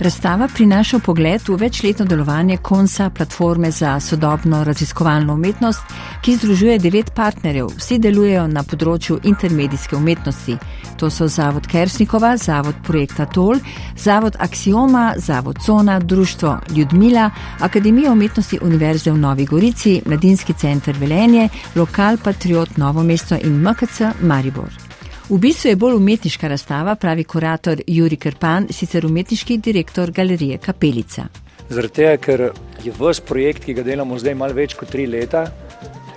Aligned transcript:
Razstava 0.00 0.48
prinaša 0.48 0.98
pogled 0.98 1.48
v 1.48 1.56
večletno 1.56 2.04
delovanje 2.04 2.56
konca 2.56 3.10
platforme 3.10 3.70
za 3.70 4.00
sodobno 4.00 4.64
raziskovalno 4.64 5.34
umetnost, 5.34 5.80
ki 6.22 6.36
združuje 6.36 6.78
devet 6.78 7.10
partnerjev. 7.14 7.66
Vsi 7.76 7.98
delujejo 7.98 8.46
na 8.48 8.62
področju 8.62 9.18
intermedijske 9.28 9.96
umetnosti. 9.96 10.56
To 10.96 11.10
so 11.10 11.28
Zavod 11.28 11.68
Kersnikova, 11.68 12.36
Zavod 12.36 12.80
projekta 12.86 13.26
Tol, 13.26 13.60
Zavod 13.96 14.40
Axioma, 14.40 15.14
Zavod 15.16 15.60
Cona, 15.66 15.98
Društvo 15.98 16.58
Ljudmila, 16.76 17.30
Akademija 17.60 18.12
umetnosti 18.12 18.58
Univerze 18.62 19.12
v 19.12 19.18
Novi 19.18 19.44
Gorici, 19.44 20.00
Mladinski 20.06 20.56
center 20.56 20.96
Velenje, 20.96 21.48
Lokal 21.76 22.16
Patriot 22.24 22.76
Novo 22.76 23.02
mesto 23.02 23.36
in 23.36 23.60
MKC 23.60 24.16
Maribor. 24.22 24.89
V 25.30 25.38
bistvu 25.38 25.68
je 25.68 25.76
bolj 25.78 25.94
umetniška 25.94 26.48
razstava, 26.50 26.96
pravi 26.98 27.22
kurator 27.24 27.78
Juri 27.86 28.16
Krpan, 28.16 28.64
sicer 28.74 29.04
umetniški 29.06 29.60
direktor 29.62 30.10
galerije 30.10 30.56
Kapelica. 30.58 31.28
Zaradi 31.68 31.94
tega, 31.94 32.16
ker 32.18 32.42
je 32.82 32.94
vse 32.96 33.22
projekt, 33.28 33.62
ki 33.62 33.76
ga 33.78 33.84
delamo 33.86 34.18
zdaj 34.18 34.34
malo 34.34 34.58
več 34.58 34.74
kot 34.74 34.90
tri 34.90 35.06
leta, 35.06 35.44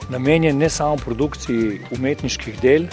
namenjen 0.10 0.58
ne 0.58 0.70
samo 0.70 0.98
produkciji 0.98 1.94
umetniških 1.94 2.58
del, 2.66 2.90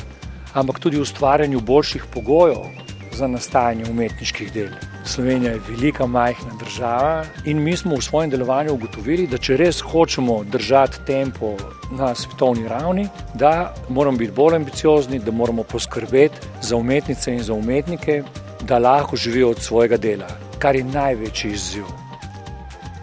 ampak 0.53 0.83
tudi 0.85 1.01
ustvarjanju 1.01 1.65
boljših 1.65 2.05
pogojev 2.13 2.69
za 3.17 3.27
nastajanje 3.27 3.89
umetniških 3.89 4.53
del. 4.53 4.77
Slovenija 5.11 5.53
je 5.53 5.61
velika, 5.69 6.07
majhna 6.07 6.53
država 6.59 7.25
in 7.45 7.63
mi 7.63 7.77
smo 7.77 7.97
v 7.97 8.03
svojem 8.03 8.31
delovanju 8.31 8.73
ugotovili, 8.73 9.27
da 9.27 9.39
če 9.39 9.57
res 9.57 9.81
hočemo 9.83 10.45
držati 10.45 11.01
tempo 11.07 11.57
na 11.91 12.15
svetovni 12.15 12.69
ravni, 12.69 13.09
da 13.35 13.75
moramo 13.89 14.19
biti 14.19 14.33
bolj 14.37 14.57
ambiciozni, 14.57 15.19
da 15.19 15.31
moramo 15.31 15.63
poskrbeti 15.63 16.47
za 16.63 16.77
umetnice 16.77 17.35
in 17.35 17.43
za 17.43 17.55
umetnike, 17.55 18.23
da 18.63 18.79
lahko 18.79 19.17
živijo 19.17 19.51
od 19.51 19.59
svojega 19.59 19.97
dela, 19.97 20.29
kar 20.59 20.77
je 20.77 20.85
največji 20.85 21.51
izziv. 21.53 21.91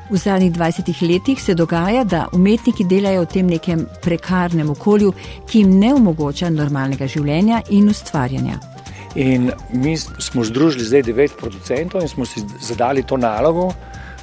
V 0.10 0.18
zadnjih 0.18 0.52
20 0.52 1.12
letih 1.12 1.44
se 1.44 1.54
dogaja, 1.54 2.04
da 2.04 2.28
umetniki 2.34 2.88
delajo 2.88 3.22
v 3.22 3.32
tem 3.34 3.48
nekem 3.48 3.84
prekarnem 4.02 4.70
okolju, 4.70 5.12
ki 5.52 5.60
jim 5.60 5.76
ne 5.80 5.94
omogoča 5.94 6.50
normalnega 6.50 7.08
življenja 7.08 7.62
in 7.70 7.90
ustvarjanja. 7.92 8.77
In 9.18 9.52
mi 9.74 9.98
smo 9.98 10.44
združili 10.44 10.86
zdaj 10.86 11.02
devet 11.02 11.32
producentov 11.40 12.02
in 12.02 12.08
smo 12.08 12.26
si 12.26 12.44
zadali 12.62 13.04
to 13.04 13.18
nalogo, 13.18 13.72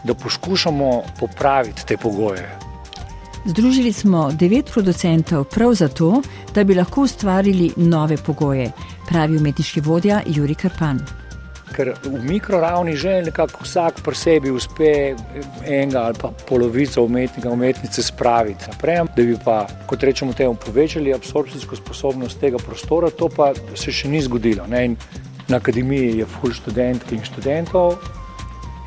da 0.05 0.15
poskušamo 0.15 1.03
popraviti 1.21 1.87
te 1.87 1.97
pogoje. 1.97 2.59
Združili 3.45 3.93
smo 3.93 4.31
devet 4.33 4.71
producentov 4.73 5.45
prav 5.45 5.75
zato, 5.75 6.23
da 6.55 6.65
bi 6.65 6.75
lahko 6.75 7.03
ustvarili 7.03 7.73
nove 7.77 8.17
pogoje, 8.17 8.71
pravi 9.09 9.37
umetniški 9.37 9.81
vodja 9.81 10.23
Juri 10.27 10.55
Krpan. 10.55 11.24
Ker 11.75 11.91
v 12.05 12.23
mikroravni 12.23 12.95
že 12.97 13.19
nekako 13.27 13.65
vsak 13.67 14.01
pri 14.07 14.15
sebi 14.15 14.51
uspe 14.55 15.15
enega 15.67 16.05
ali 16.07 16.19
pa 16.21 16.31
polovico 16.49 17.03
umetnika, 17.03 17.51
umetnice 17.51 18.03
spraviti 18.03 18.71
naprej, 18.71 19.03
da 19.17 19.23
bi 19.23 19.37
pa, 19.45 19.67
kot 19.87 20.03
rečemo, 20.03 20.33
temu 20.33 20.55
povečali 20.55 21.15
absorpcijsko 21.15 21.77
sposobnost 21.77 22.39
tega 22.41 22.63
prostora, 22.63 23.11
to 23.11 23.29
pa 23.29 23.53
se 23.75 23.93
še 23.93 24.09
ni 24.09 24.23
zgodilo. 24.23 24.67
Ne? 24.71 24.95
Na 25.49 25.59
akademiji 25.59 26.21
je 26.23 26.27
full 26.39 26.55
študentk 26.55 27.11
in 27.13 27.25
študentov 27.27 27.99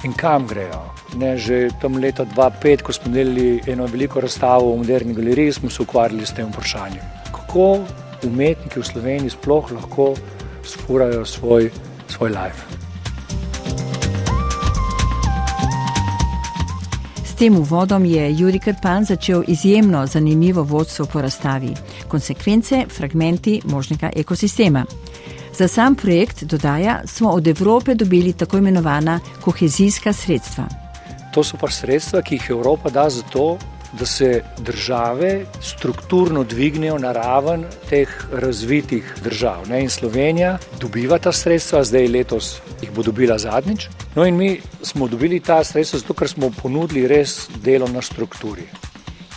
in 0.05 0.13
kam 0.13 0.47
grejo. 0.47 0.81
Ne, 1.17 1.37
že 1.37 1.69
tam 1.81 1.97
leta 1.97 2.25
2005, 2.25 2.83
ko 2.85 2.93
smo 2.93 3.11
delali 3.13 3.61
eno 3.67 3.87
veliko 3.87 4.21
razstavo 4.21 4.73
v 4.73 4.83
moderni 4.83 5.13
galeriji, 5.17 5.59
smo 5.59 5.69
se 5.69 5.81
ukvarjali 5.81 6.25
s 6.25 6.35
tem 6.37 6.51
vprašanjem. 6.51 7.03
Kako 7.31 7.67
umetniki 8.27 8.79
v 8.79 8.85
Sloveniji 8.85 9.35
sploh 9.37 9.71
lahko 9.71 10.13
sfurajo 10.63 11.25
svoj, 11.25 11.71
svoj 12.07 12.29
life? 12.29 12.76
Tem 17.37 17.57
uvodom 17.57 18.05
je 18.05 18.35
Juri 18.37 18.59
Krpan 18.59 19.05
začel 19.05 19.43
izjemno 19.47 20.07
zanimivo 20.07 20.63
vodstvo 20.63 21.05
po 21.05 21.21
razstavi: 21.21 21.73
konsekvence, 22.07 22.85
fragmenti 22.97 23.61
možnega 23.65 24.09
ekosistema. 24.15 24.85
Za 25.53 25.67
sam 25.67 25.95
projekt, 25.95 26.43
dodaja, 26.43 27.01
smo 27.05 27.29
od 27.29 27.47
Evrope 27.47 27.95
dobili 27.95 28.33
tako 28.33 28.57
imenovana 28.57 29.19
kohezijska 29.41 30.13
sredstva. 30.13 30.65
To 31.33 31.43
so 31.43 31.57
pa 31.57 31.69
sredstva, 31.69 32.21
ki 32.21 32.35
jih 32.35 32.47
Evropa 32.49 32.89
da 32.89 33.09
za 33.09 33.21
to, 33.21 33.57
da 33.99 34.05
se 34.05 34.43
države 34.57 35.45
strukturno 35.61 36.43
dvignejo 36.43 36.97
na 36.97 37.11
raven 37.11 37.65
teh 37.89 38.09
razvitih 38.31 39.15
držav. 39.23 39.69
Ne? 39.69 39.81
In 39.81 39.89
Slovenija 39.89 40.57
dobiva 40.79 41.19
ta 41.19 41.31
sredstva, 41.31 41.83
zdaj 41.83 42.07
letos 42.07 42.61
jih 42.81 42.91
bo 42.91 43.03
dobila 43.03 43.37
zadnjič. 43.37 43.89
No, 44.17 44.25
in 44.25 44.35
mi 44.35 44.61
smo 44.81 45.07
dobili 45.07 45.39
ta 45.39 45.63
sredstva 45.63 45.99
zato, 45.99 46.13
ker 46.17 46.29
smo 46.29 46.47
ponudili 46.49 47.03
res 47.07 47.35
delo 47.61 47.85
na 47.87 48.01
strukturi. 48.01 48.63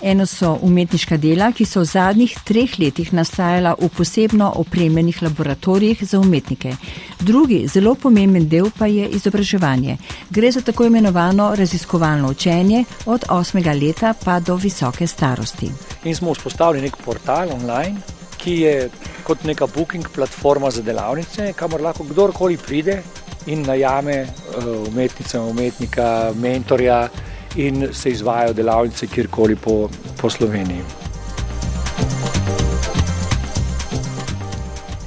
Eno 0.02 0.24
so 0.26 0.54
umetniška 0.64 1.18
dela, 1.20 1.50
ki 1.52 1.66
so 1.68 1.82
v 1.82 1.88
zadnjih 1.90 2.36
treh 2.48 2.78
letih 2.80 3.10
nastajala 3.12 3.74
v 3.76 3.90
posebno 3.92 4.48
opremljenih 4.62 5.20
laboratorijih 5.22 6.00
za 6.08 6.20
umetnike. 6.20 6.72
Drugi, 7.20 7.66
zelo 7.68 7.92
pomemben 7.94 8.48
del 8.48 8.70
pa 8.78 8.88
je 8.88 9.10
izobraževanje. 9.20 9.98
Gre 10.30 10.52
za 10.52 10.64
tako 10.64 10.88
imenovano 10.88 11.52
raziskovalno 11.56 12.30
učenje 12.30 12.84
od 13.06 13.28
8. 13.28 13.82
leta 13.82 14.14
pa 14.24 14.40
do 14.40 14.56
visoke 14.56 15.06
starosti. 15.06 15.68
In 16.04 16.16
smo 16.16 16.32
vzpostavili 16.32 16.88
nek 16.88 16.96
portal 17.04 17.52
online, 17.52 18.00
ki 18.38 18.60
je 18.64 18.90
kot 19.28 19.44
neka 19.44 19.66
booking 19.66 20.08
platforma 20.08 20.70
za 20.70 20.82
delavnice, 20.82 21.52
kamor 21.52 21.82
lahko 21.82 22.04
kdorkoli 22.04 22.56
pride 22.56 23.02
in 23.46 23.62
najame 23.62 24.16
eh, 24.20 24.28
umetnice, 24.88 25.38
umetnika, 25.38 26.32
mentorja 26.34 27.08
in 27.56 27.88
se 27.92 28.10
izvajajo 28.10 28.52
delavnice 28.52 29.06
kjerkoli 29.06 29.56
po, 29.56 29.88
po 30.20 30.30
Sloveniji. 30.30 31.00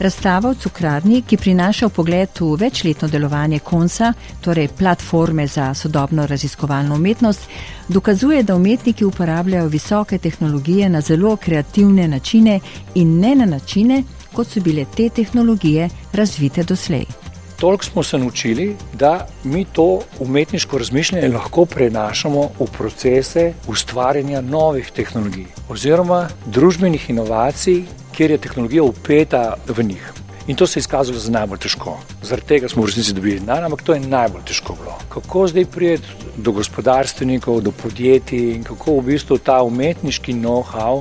Razstava 0.04 0.50
v 0.52 0.58
cukrarni, 0.60 1.22
ki 1.24 1.38
prinaša 1.38 1.88
v 1.88 1.94
pogled 1.96 2.40
v 2.40 2.58
večletno 2.60 3.08
delovanje 3.08 3.60
konca, 3.64 4.14
torej 4.42 4.68
platforme 4.68 5.48
za 5.48 5.74
sodobno 5.74 6.26
raziskovalno 6.28 6.96
umetnost, 6.96 7.48
dokazuje, 7.88 8.44
da 8.44 8.56
umetniki 8.56 9.06
uporabljajo 9.06 9.68
visoke 9.68 10.18
tehnologije 10.18 10.90
na 10.90 11.02
zelo 11.02 11.36
kreativne 11.36 12.08
načine 12.08 12.60
in 12.96 13.20
ne 13.20 13.36
na 13.36 13.46
načine, 13.46 14.04
kot 14.34 14.48
so 14.48 14.60
bile 14.60 14.86
te 14.86 15.10
tehnologije 15.10 15.90
razvite 16.14 16.64
doslej. 16.64 17.23
Toliko 17.64 17.86
smo 17.86 18.04
se 18.04 18.18
naučili, 18.18 18.76
da 18.94 19.28
mi 19.44 19.66
to 19.66 20.00
umetniško 20.20 20.78
razmišljanje 20.78 21.28
lahko 21.28 21.66
prenašamo 21.66 22.42
v 22.60 22.66
procese 22.78 23.54
ustvarjanja 23.68 24.42
novih 24.42 24.92
tehnologij 24.92 25.46
oziroma 25.70 26.28
družbenih 26.46 27.10
inovacij, 27.10 27.86
kjer 28.12 28.32
je 28.32 28.38
tehnologija 28.38 28.84
upeta 28.84 29.56
v 29.68 29.84
njih. 29.84 30.12
In 30.48 30.56
to 30.56 30.68
se 30.68 30.80
je 30.80 30.82
izkazalo 30.82 31.20
za 31.20 31.32
najbolj 31.32 31.60
težko. 31.64 31.96
Zaradi 32.22 32.48
tega 32.48 32.70
smo 32.70 32.84
v 32.84 32.92
resnici 32.92 33.14
dobili 33.14 33.40
denar, 33.40 33.64
ampak 33.64 33.82
to 33.88 33.94
je 33.94 34.00
najbolj 34.00 34.44
težko 34.52 34.76
bilo. 34.82 34.98
Kako 35.10 35.48
zdaj 35.48 35.66
prijeti 35.66 36.08
do 36.36 36.52
gospodarstvenikov, 36.52 37.62
do 37.62 37.72
podjetij 37.72 38.58
in 38.58 38.64
kako 38.64 39.00
v 39.00 39.06
bistvu 39.14 39.38
ta 39.38 39.62
umetniški 39.64 40.34
know-how 40.34 41.00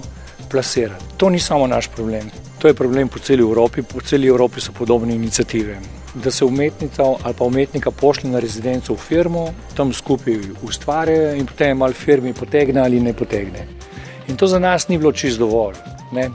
plasirati. 0.50 1.04
To 1.16 1.30
ni 1.30 1.42
samo 1.42 1.66
naš 1.66 1.88
problem, 1.88 2.30
to 2.62 2.70
je 2.70 2.74
problem 2.78 3.08
po 3.08 3.18
celi 3.18 3.42
Evropi, 3.42 3.82
po 3.82 4.00
celi 4.00 4.30
Evropi 4.30 4.60
so 4.60 4.72
podobne 4.72 5.14
inicijative 5.14 5.80
da 6.14 6.30
se 6.30 6.44
umetnica 6.44 7.02
ali 7.22 7.34
pa 7.38 7.44
umetnika 7.44 7.90
pošlje 7.90 8.30
na 8.30 8.38
rezidenco 8.38 8.94
v 8.94 8.96
firmo, 8.96 9.48
tam 9.74 9.92
skupaj 9.92 10.36
ustvarjajo 10.62 11.34
in 11.36 11.46
potem 11.46 11.78
malo 11.78 11.92
firmi 11.92 12.32
potegne 12.32 12.80
ali 12.80 13.00
ne 13.00 13.12
potegne. 13.12 13.66
In 14.28 14.36
to 14.36 14.46
za 14.46 14.58
nas 14.58 14.88
ni 14.88 14.98
bilo 14.98 15.12
čisto 15.12 15.46
dovolj. 15.46 15.74
Ne? 16.12 16.30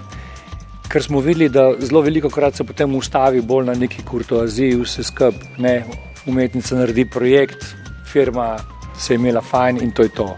Ker 0.90 1.04
smo 1.04 1.20
videli, 1.20 1.50
da 1.50 1.74
zelo 1.80 2.02
veliko 2.02 2.30
krat 2.30 2.56
se 2.56 2.64
potem 2.64 2.96
ustavi 2.96 3.42
bolj 3.42 3.66
na 3.66 3.74
neki 3.74 4.04
kurtoaziji, 4.06 4.82
vse 4.82 5.04
skupaj. 5.04 5.84
Umetnica 6.28 6.76
naredi 6.76 7.06
projekt, 7.06 7.66
firma 8.12 8.58
se 9.00 9.14
je 9.14 9.16
imela 9.16 9.42
fajn 9.42 9.78
in 9.82 9.92
to 9.92 10.04
je 10.04 10.10
to. 10.10 10.38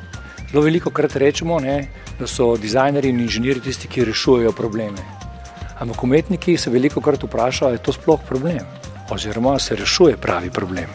Zelo 0.51 0.63
veliko 0.63 0.89
krat 0.89 1.15
rečemo, 1.15 1.59
ne, 1.59 1.87
da 2.19 2.27
so 2.27 2.57
dizajnerji 2.57 3.09
in 3.09 3.19
inženirji 3.19 3.61
tisti, 3.61 3.87
ki 3.87 4.05
rešujejo 4.05 4.51
probleme. 4.51 5.18
Ampak 5.79 6.03
umetniki 6.03 6.57
se 6.57 6.69
veliko 6.69 7.01
krat 7.01 7.23
vprašajo, 7.23 7.69
ali 7.69 7.79
je 7.79 7.83
to 7.83 7.93
sploh 7.93 8.19
problem 8.27 8.65
oziroma 9.11 9.59
se 9.59 9.75
rešuje 9.75 10.17
pravi 10.17 10.49
problem. 10.49 10.89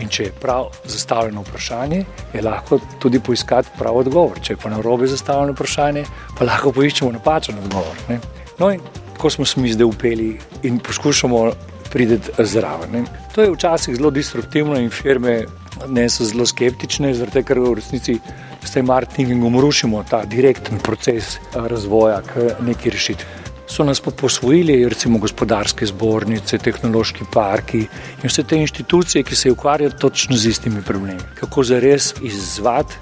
In 0.00 0.08
če 0.08 0.24
je 0.24 0.32
prav 0.40 0.70
zastavljeno 0.84 1.42
vprašanje, 1.42 2.04
je 2.32 2.42
lahko 2.42 2.78
tudi 2.98 3.20
poiskati 3.20 3.68
prav 3.78 3.96
odgovor. 4.00 4.40
Če 4.40 4.52
je 4.52 4.60
pa 4.62 4.70
na 4.72 4.80
robe 4.80 5.06
zastavljeno 5.06 5.52
vprašanje, 5.52 6.04
pa 6.38 6.44
lahko 6.48 6.72
poiščemo 6.72 7.12
napačen 7.12 7.58
odgovor. 7.60 7.98
Ne? 8.08 8.20
No, 8.58 8.70
in 8.72 8.80
tako 9.12 9.30
smo 9.30 9.44
se 9.44 9.60
mi 9.60 9.72
zdaj 9.72 9.84
upeli 9.84 10.30
in 10.62 10.78
poskušamo 10.78 11.50
priti 11.90 12.32
zraven. 12.38 13.04
To 13.34 13.42
je 13.42 13.50
včasih 13.52 13.96
zelo 13.96 14.10
destruktivno 14.10 14.78
in 14.80 14.90
firme 14.90 15.42
ne 15.88 16.08
so 16.08 16.24
zelo 16.24 16.46
skeptične, 16.46 17.12
tega, 17.26 17.42
ker 17.48 17.60
v 17.60 17.74
resnici 17.76 18.16
s 18.64 18.72
tem 18.72 18.86
marketingom 18.86 19.60
rušimo 19.60 20.04
ta 20.08 20.24
direkten 20.24 20.78
proces 20.78 21.36
razvoja 21.54 22.22
k 22.22 22.54
neki 22.64 22.90
rešitvi. 22.90 23.39
So 23.70 23.84
nas 23.84 24.00
pa 24.00 24.10
posvojili, 24.10 24.88
recimo 24.88 25.18
gospodarske 25.18 25.86
zbornice, 25.86 26.58
tehnološki 26.58 27.24
parki 27.32 27.84
in 28.22 28.26
vse 28.26 28.42
te 28.42 28.58
inštitucije, 28.58 29.22
ki 29.22 29.36
se 29.36 29.52
ukvarjajo 29.52 29.90
točno 29.90 30.36
z 30.36 30.50
istimi 30.50 30.82
problemi. 30.82 31.20
Kako 31.38 31.62
zares 31.64 32.14
izzvati 32.22 32.94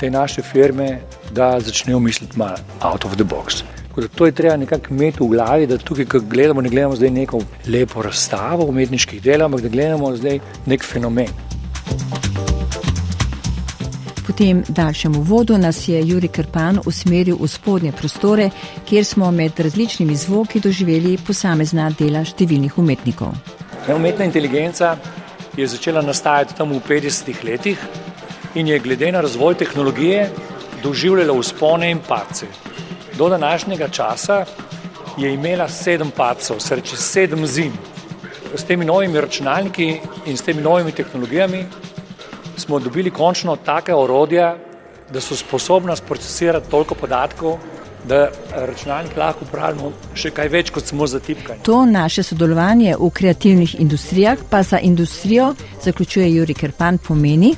te 0.00 0.10
naše 0.10 0.42
firme, 0.42 1.00
da 1.30 1.60
začnejo 1.60 1.98
misliti 2.00 2.38
malo 2.38 2.56
out 2.80 3.04
of 3.04 3.14
the 3.14 3.24
box. 3.24 3.62
Da 3.96 4.08
to 4.08 4.26
je 4.26 4.32
treba 4.32 4.56
nekako 4.56 4.94
imeti 4.94 5.22
v 5.22 5.28
glavi, 5.28 5.66
da 5.66 5.78
tukaj, 5.78 6.04
ko 6.04 6.20
gledamo, 6.20 6.60
ne 6.60 6.68
gledamo 6.68 6.96
zdaj 6.96 7.10
neko 7.10 7.40
lepo 7.66 8.02
razstavo 8.02 8.64
umetniških 8.64 9.22
del, 9.22 9.42
ampak 9.42 9.60
da 9.60 9.68
gledamo 9.68 10.16
zdaj 10.16 10.40
nek 10.66 10.84
fenomen. 10.84 11.28
Po 14.26 14.32
tem 14.32 14.62
daljšem 14.68 15.16
uvodu 15.16 15.58
nas 15.58 15.88
je 15.88 16.00
Juri 16.08 16.28
Krpan 16.28 16.78
usmeril 16.86 17.36
v 17.40 17.48
spodnje 17.48 17.92
prostore, 17.92 18.48
kjer 18.88 19.04
smo 19.04 19.30
med 19.30 19.60
različnimi 19.60 20.16
zvoki 20.16 20.60
doživeli 20.64 21.18
posamezna 21.26 21.90
dela 21.98 22.22
številnih 22.24 22.78
umetnikov. 22.80 23.34
Umetna 23.92 24.24
inteligenca 24.24 24.94
je 25.56 25.68
začela 25.68 26.00
nastajati 26.02 26.56
tam 26.56 26.72
v 26.72 26.80
50-ih 26.88 27.44
letih 27.44 27.84
in 28.54 28.72
je 28.72 28.80
glede 28.80 29.12
na 29.12 29.20
razvoj 29.20 29.58
tehnologije 29.60 30.30
doživljala 30.82 31.36
uspone 31.36 31.90
in 31.90 32.00
pace. 32.08 32.48
Do 33.18 33.28
današnjega 33.28 33.88
časa 33.88 34.44
je 35.18 35.34
imela 35.34 35.68
sedem 35.68 36.10
pacov, 36.10 36.64
se 36.64 36.80
reče 36.80 36.96
sedem 36.96 37.46
zim. 37.46 37.72
S 38.56 38.64
temi 38.64 38.84
novimi 38.84 39.20
računalniki 39.20 39.98
in 40.26 40.36
s 40.36 40.42
temi 40.42 40.62
novimi 40.62 40.92
tehnologijami 40.92 41.66
smo 42.56 42.78
dobili 42.78 43.10
končno 43.10 43.56
take 43.56 43.94
orodja, 43.94 44.56
da 45.12 45.20
so 45.20 45.36
sposobna 45.36 45.96
sprocesirati 45.96 46.70
toliko 46.70 46.94
podatkov, 46.94 47.58
da 48.08 48.28
računalnik 48.56 49.16
lahko 49.16 49.44
upravljamo 49.48 49.92
še 50.14 50.30
kaj 50.30 50.48
več 50.48 50.70
kot 50.70 50.86
samo 50.86 51.06
za 51.06 51.20
tipkanje. 51.20 51.62
To 51.64 51.84
naše 51.86 52.22
sodelovanje 52.22 52.96
v 53.00 53.10
kreativnih 53.10 53.80
industrijah 53.80 54.38
pa 54.50 54.62
za 54.62 54.78
industrijo, 54.78 55.54
zaključuje 55.82 56.34
Juri 56.34 56.54
Kerpan, 56.54 56.98
pomeni, 56.98 57.54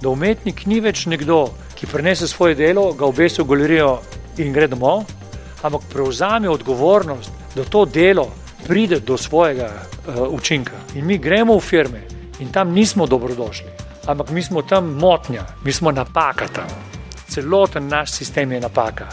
da 0.00 0.08
umetnik 0.08 0.66
ni 0.66 0.80
več 0.80 1.06
nekdo, 1.06 1.50
ki 1.76 1.88
prenese 1.88 2.28
svoje 2.28 2.54
delo, 2.54 2.92
ga 2.92 3.08
obesi 3.08 3.42
v 3.42 3.48
galerijo 3.48 3.98
in 4.38 4.52
gre 4.52 4.68
domov, 4.68 5.04
ampak 5.62 5.88
prevzame 5.92 6.48
odgovornost, 6.48 7.32
da 7.56 7.64
to 7.64 7.84
delo 7.84 8.28
pride 8.66 9.00
do 9.00 9.16
svojega 9.16 9.68
uh, 9.72 10.28
učinka. 10.28 10.76
In 10.94 11.06
mi 11.06 11.18
gremo 11.18 11.56
v 11.56 11.64
firme 11.64 12.02
in 12.40 12.52
tam 12.52 12.72
nismo 12.72 13.06
dobrodošli 13.06 13.89
ampak 14.10 14.30
mi 14.30 14.42
smo 14.42 14.62
tam 14.62 14.94
motnja, 14.98 15.42
mi 15.64 15.72
smo 15.72 15.92
napaka 15.92 16.48
tam. 16.48 16.68
Celoten 17.28 17.88
naš 17.88 18.10
sistem 18.10 18.52
je 18.52 18.60
napaka. 18.60 19.08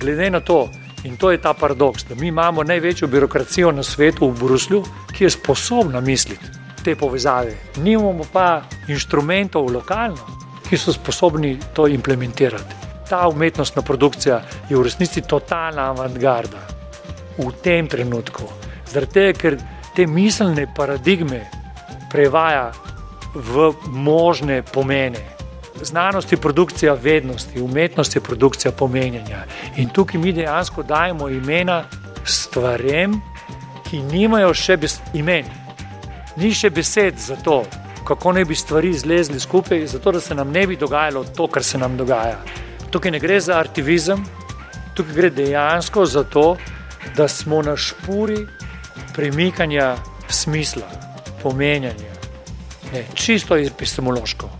Glede 0.00 0.30
na 0.30 0.40
to, 0.40 0.68
in 1.04 1.16
to 1.16 1.30
je 1.30 1.40
ta 1.40 1.54
paradoks, 1.54 2.04
da 2.08 2.14
mi 2.14 2.28
imamo 2.28 2.62
največjo 2.62 3.08
birokracijo 3.08 3.72
na 3.72 3.82
svetu 3.82 4.28
v 4.28 4.38
Bruslju, 4.44 4.84
ki 5.12 5.24
je 5.24 5.30
sposobna 5.30 6.00
misliti 6.00 6.46
te 6.84 6.94
povezave. 6.96 7.56
Nimamo 7.76 8.24
pa 8.32 8.62
inštrumentov 8.88 9.72
lokalno, 9.72 10.38
ki 10.68 10.78
so 10.78 10.92
sposobni 10.92 11.58
to 11.74 11.86
implementirati. 11.86 12.74
Ta 13.08 13.28
umetnostna 13.28 13.82
produkcija 13.82 14.42
je 14.68 14.76
v 14.76 14.82
resnici 14.82 15.20
totalna 15.20 15.90
avantgarda 15.90 16.66
v 17.38 17.52
tem 17.62 17.88
trenutku. 17.88 18.48
Zaradi 18.92 19.12
tega, 19.12 19.38
ker 19.38 19.58
te 19.96 20.06
miselne 20.06 20.66
paradigme 20.76 21.42
prevaja 22.10 22.72
v 23.34 23.72
možne 23.86 24.62
pomene. 24.62 25.36
Znanost 25.82 26.32
je 26.32 26.38
produkcija 26.38 26.94
vednosti, 26.94 27.60
umetnost 27.60 28.14
je 28.14 28.20
produkcija 28.20 28.72
pomenjanja. 28.72 29.44
In 29.76 29.88
tukaj 29.88 30.20
mi 30.20 30.32
dejansko 30.32 30.82
dajemo 30.82 31.28
imena 31.28 31.84
stvarem, 32.24 33.20
ki 33.90 34.02
nimajo 34.02 34.54
še 34.54 34.78
imen. 35.14 35.48
Ni 36.36 36.52
še 36.54 36.70
besed 36.70 37.18
za 37.18 37.36
to, 37.36 37.64
kako 38.04 38.32
ne 38.32 38.44
bi 38.44 38.54
stvari 38.54 38.92
zlezli 38.92 39.40
skupaj, 39.40 39.86
zato 39.86 40.12
da 40.12 40.20
se 40.20 40.34
nam 40.34 40.52
ne 40.52 40.66
bi 40.66 40.76
dogajalo 40.76 41.24
to, 41.36 41.46
kar 41.46 41.64
se 41.64 41.78
nam 41.78 41.96
dogaja. 41.96 42.38
Tukaj 42.90 43.10
ne 43.10 43.18
gre 43.18 43.40
za 43.40 43.58
artivizem, 43.58 44.24
tukaj 44.94 45.14
gre 45.14 45.30
dejansko 45.30 46.06
za 46.06 46.24
to, 46.24 46.56
da 47.16 47.28
smo 47.28 47.62
na 47.62 47.76
špuri 47.76 48.46
premikanja 49.14 49.96
smisla, 50.28 50.88
pomenjanja. 51.42 52.11
Ne, 52.92 53.04
čisto 53.14 53.56
epistemološko. 53.56 54.50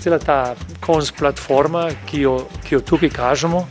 Cela 0.00 0.18
ta 0.18 0.54
konc 0.80 1.10
platforma, 1.18 1.88
ki 2.06 2.20
jo, 2.20 2.36
ki 2.64 2.74
jo 2.74 2.80
tukaj 2.80 3.10
kažemo, 3.10 3.66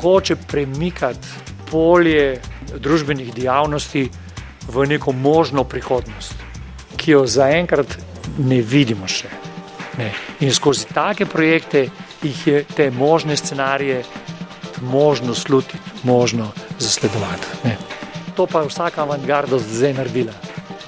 hoče 0.00 0.36
premikati 0.36 1.28
polje 1.70 2.40
družbenih 2.74 3.34
dejavnosti 3.34 4.08
v 4.68 4.86
neko 4.86 5.12
možno 5.12 5.64
prihodnost, 5.64 6.34
ki 6.96 7.10
jo 7.10 7.26
zaenkrat 7.26 7.98
ne 8.38 8.62
vidimo 8.62 9.06
še. 9.08 9.30
Ne. 9.98 10.10
In 10.40 10.52
skozi 10.54 10.88
take 10.92 11.26
projekte 11.26 11.86
jih 12.22 12.46
je 12.46 12.64
te 12.76 12.90
možne 12.90 13.36
scenarije 13.36 14.02
možno 14.82 15.34
slutiti, 15.34 15.78
možno 16.02 16.50
zasledovati. 16.78 17.46
Ne. 17.64 17.76
To 18.36 18.46
pa 18.46 18.60
je 18.60 18.68
vsaka 18.68 19.02
avantgarda 19.02 19.58
zdaj 19.58 19.94
naredila. 19.94 20.32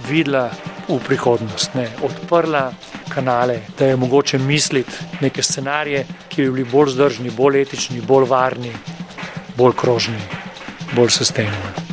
Videla 0.09 0.51
v 0.89 1.05
prihodnost, 1.07 1.75
ne, 1.75 1.89
odprla 2.03 2.73
kanale, 3.09 3.61
da 3.79 3.87
je 3.87 3.97
mogoče 3.97 4.39
misliti 4.39 4.93
neke 5.21 5.43
scenarije, 5.43 6.07
ki 6.29 6.43
bi 6.43 6.51
bili 6.51 6.65
bolj 6.65 6.95
zdržni, 6.97 7.31
bolj 7.31 7.63
etični, 7.63 8.01
bolj 8.01 8.29
varni, 8.29 8.73
bolj 9.57 9.77
krožni, 9.77 10.23
bolj 10.95 11.11
sustainable. 11.11 11.88